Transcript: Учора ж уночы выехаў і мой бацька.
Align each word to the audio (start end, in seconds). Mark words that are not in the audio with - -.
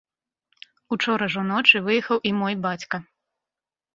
Учора 0.95 1.25
ж 1.33 1.43
уночы 1.43 1.77
выехаў 1.87 2.17
і 2.29 2.33
мой 2.39 2.55
бацька. 2.65 2.95